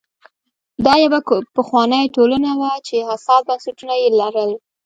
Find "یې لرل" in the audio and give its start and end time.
4.01-4.51